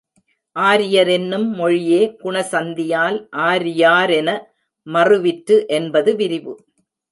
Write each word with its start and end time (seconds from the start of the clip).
ஆரியரென்னும் 0.55 1.45
மொழியே 1.49 1.99
குண 2.15 2.35
சந்தியால் 2.51 3.19
ஆரியாரென 3.43 4.29
மறுவிற்று 4.87 5.59
என்பது 5.67 6.13
விரிவு. 6.15 6.55